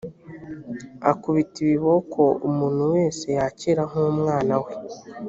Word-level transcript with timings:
akubita 1.11 1.55
ibiboko 1.65 2.21
umuntu 2.49 2.83
wese 2.93 3.25
yakira 3.37 3.81
nk 3.89 3.95
umwana 4.09 4.55
we 4.63 4.71